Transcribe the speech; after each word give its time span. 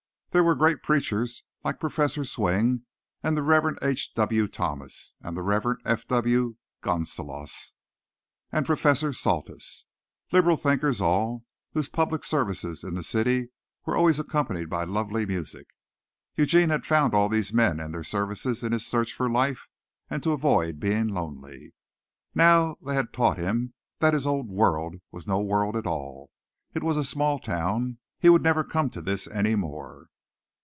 There 0.33 0.45
were 0.45 0.55
great 0.55 0.81
preachers 0.81 1.43
like 1.61 1.77
Prof. 1.77 2.09
Swing 2.25 2.83
and 3.21 3.35
the 3.35 3.43
Rev. 3.43 3.75
H. 3.81 4.13
W. 4.13 4.47
Thomas 4.47 5.13
and 5.19 5.35
the 5.35 5.41
Rev. 5.41 5.75
F. 5.83 6.07
W. 6.07 6.55
Gunsaulus 6.81 7.73
and 8.49 8.65
Prof. 8.65 8.97
Saltus, 9.13 9.83
liberal 10.31 10.55
thinkers 10.55 11.01
all, 11.01 11.43
whose 11.73 11.89
public 11.89 12.23
services 12.23 12.85
in 12.85 12.93
the 12.93 13.03
city 13.03 13.49
were 13.85 13.97
always 13.97 14.21
accompanied 14.21 14.69
by 14.69 14.85
lovely 14.85 15.25
music. 15.25 15.67
Eugene 16.37 16.69
had 16.69 16.85
found 16.85 17.13
all 17.13 17.27
these 17.27 17.51
men 17.51 17.81
and 17.81 17.93
their 17.93 18.01
services 18.01 18.63
in 18.63 18.71
his 18.71 18.87
search 18.87 19.11
for 19.13 19.29
life 19.29 19.67
and 20.09 20.23
to 20.23 20.31
avoid 20.31 20.79
being 20.79 21.09
lonely. 21.09 21.73
Now 22.33 22.77
they 22.81 22.93
had 22.95 23.11
taught 23.11 23.37
him 23.37 23.73
that 23.99 24.13
his 24.13 24.25
old 24.25 24.47
world 24.47 24.95
was 25.11 25.27
no 25.27 25.41
world 25.41 25.75
at 25.75 25.85
all. 25.85 26.31
It 26.73 26.83
was 26.85 26.95
a 26.95 27.03
small 27.03 27.37
town. 27.37 27.97
He 28.17 28.29
would 28.29 28.43
never 28.43 28.63
come 28.63 28.89
to 28.91 29.01
this 29.01 29.27
any 29.27 29.55
more. 29.55 30.07